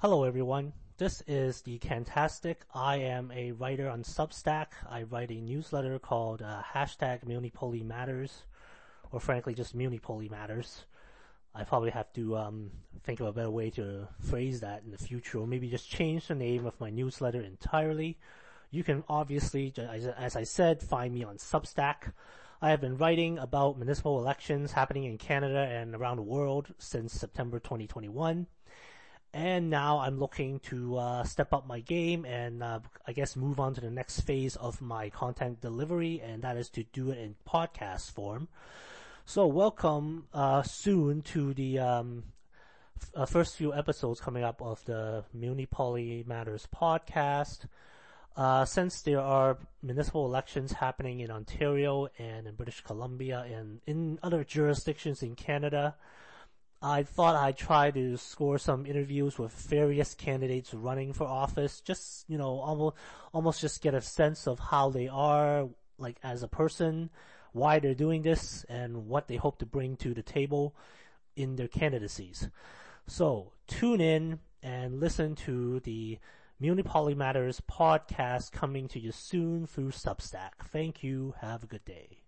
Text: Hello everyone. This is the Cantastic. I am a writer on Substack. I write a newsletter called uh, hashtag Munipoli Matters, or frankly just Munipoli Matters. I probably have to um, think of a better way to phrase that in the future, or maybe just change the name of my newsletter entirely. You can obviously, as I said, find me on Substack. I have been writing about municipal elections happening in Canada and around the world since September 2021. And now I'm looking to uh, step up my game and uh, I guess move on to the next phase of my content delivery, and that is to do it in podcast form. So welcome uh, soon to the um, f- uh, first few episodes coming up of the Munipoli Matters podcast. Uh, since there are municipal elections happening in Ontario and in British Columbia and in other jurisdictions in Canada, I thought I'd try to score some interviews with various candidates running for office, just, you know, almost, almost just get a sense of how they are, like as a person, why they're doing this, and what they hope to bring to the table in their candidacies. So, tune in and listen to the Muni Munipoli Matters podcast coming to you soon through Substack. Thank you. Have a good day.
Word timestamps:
Hello 0.00 0.22
everyone. 0.22 0.74
This 0.96 1.24
is 1.26 1.62
the 1.62 1.80
Cantastic. 1.80 2.58
I 2.72 2.98
am 2.98 3.32
a 3.32 3.50
writer 3.50 3.88
on 3.88 4.04
Substack. 4.04 4.66
I 4.88 5.02
write 5.02 5.32
a 5.32 5.40
newsletter 5.40 5.98
called 5.98 6.40
uh, 6.40 6.62
hashtag 6.72 7.24
Munipoli 7.24 7.84
Matters, 7.84 8.44
or 9.10 9.18
frankly 9.18 9.54
just 9.54 9.76
Munipoli 9.76 10.30
Matters. 10.30 10.84
I 11.52 11.64
probably 11.64 11.90
have 11.90 12.12
to 12.12 12.36
um, 12.36 12.70
think 13.02 13.18
of 13.18 13.26
a 13.26 13.32
better 13.32 13.50
way 13.50 13.70
to 13.70 14.06
phrase 14.20 14.60
that 14.60 14.84
in 14.84 14.92
the 14.92 14.98
future, 14.98 15.40
or 15.40 15.48
maybe 15.48 15.68
just 15.68 15.90
change 15.90 16.28
the 16.28 16.36
name 16.36 16.64
of 16.64 16.80
my 16.80 16.90
newsletter 16.90 17.42
entirely. 17.42 18.20
You 18.70 18.84
can 18.84 19.02
obviously, 19.08 19.74
as 19.76 20.36
I 20.36 20.44
said, 20.44 20.80
find 20.80 21.12
me 21.12 21.24
on 21.24 21.38
Substack. 21.38 22.12
I 22.62 22.70
have 22.70 22.80
been 22.80 22.98
writing 22.98 23.40
about 23.40 23.78
municipal 23.78 24.20
elections 24.20 24.70
happening 24.70 25.06
in 25.06 25.18
Canada 25.18 25.58
and 25.58 25.96
around 25.96 26.18
the 26.18 26.22
world 26.22 26.72
since 26.78 27.12
September 27.14 27.58
2021. 27.58 28.46
And 29.34 29.68
now 29.68 29.98
I'm 29.98 30.18
looking 30.18 30.58
to 30.60 30.96
uh, 30.96 31.24
step 31.24 31.52
up 31.52 31.66
my 31.66 31.80
game 31.80 32.24
and 32.24 32.62
uh, 32.62 32.80
I 33.06 33.12
guess 33.12 33.36
move 33.36 33.60
on 33.60 33.74
to 33.74 33.80
the 33.80 33.90
next 33.90 34.20
phase 34.22 34.56
of 34.56 34.80
my 34.80 35.10
content 35.10 35.60
delivery, 35.60 36.22
and 36.24 36.42
that 36.42 36.56
is 36.56 36.70
to 36.70 36.84
do 36.92 37.10
it 37.10 37.18
in 37.18 37.34
podcast 37.46 38.10
form. 38.12 38.48
So 39.26 39.46
welcome 39.46 40.26
uh, 40.32 40.62
soon 40.62 41.20
to 41.22 41.52
the 41.52 41.78
um, 41.78 42.24
f- 42.96 43.10
uh, 43.14 43.26
first 43.26 43.56
few 43.56 43.74
episodes 43.74 44.18
coming 44.18 44.42
up 44.44 44.62
of 44.62 44.82
the 44.86 45.24
Munipoli 45.36 46.26
Matters 46.26 46.66
podcast. 46.74 47.66
Uh, 48.34 48.64
since 48.64 49.02
there 49.02 49.20
are 49.20 49.58
municipal 49.82 50.24
elections 50.24 50.72
happening 50.72 51.20
in 51.20 51.30
Ontario 51.30 52.08
and 52.18 52.46
in 52.46 52.54
British 52.54 52.80
Columbia 52.80 53.44
and 53.52 53.80
in 53.86 54.18
other 54.22 54.42
jurisdictions 54.42 55.22
in 55.22 55.34
Canada, 55.34 55.96
I 56.80 57.02
thought 57.02 57.34
I'd 57.34 57.56
try 57.56 57.90
to 57.90 58.16
score 58.16 58.58
some 58.58 58.86
interviews 58.86 59.38
with 59.38 59.52
various 59.52 60.14
candidates 60.14 60.72
running 60.72 61.12
for 61.12 61.26
office, 61.26 61.80
just, 61.80 62.24
you 62.28 62.38
know, 62.38 62.60
almost, 62.60 62.96
almost 63.32 63.60
just 63.60 63.82
get 63.82 63.94
a 63.94 64.00
sense 64.00 64.46
of 64.46 64.60
how 64.60 64.90
they 64.90 65.08
are, 65.08 65.68
like 65.98 66.18
as 66.22 66.44
a 66.44 66.48
person, 66.48 67.10
why 67.52 67.80
they're 67.80 67.94
doing 67.94 68.22
this, 68.22 68.64
and 68.68 69.08
what 69.08 69.26
they 69.26 69.36
hope 69.36 69.58
to 69.58 69.66
bring 69.66 69.96
to 69.96 70.14
the 70.14 70.22
table 70.22 70.76
in 71.34 71.56
their 71.56 71.68
candidacies. 71.68 72.48
So, 73.08 73.52
tune 73.66 74.00
in 74.00 74.38
and 74.62 75.00
listen 75.00 75.34
to 75.36 75.80
the 75.80 76.18
Muni 76.60 76.82
Munipoli 76.82 77.16
Matters 77.16 77.60
podcast 77.68 78.52
coming 78.52 78.86
to 78.88 79.00
you 79.00 79.10
soon 79.12 79.66
through 79.66 79.90
Substack. 79.90 80.66
Thank 80.66 81.02
you. 81.02 81.34
Have 81.40 81.64
a 81.64 81.66
good 81.66 81.84
day. 81.84 82.27